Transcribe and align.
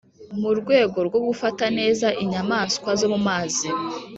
mu 0.41 0.49
rwego 0.59 0.97
rwo 1.07 1.19
gufata 1.27 1.65
neza 1.77 2.07
inyamanswa 2.23 2.89
zo 2.99 3.07
mumazi 3.13 3.67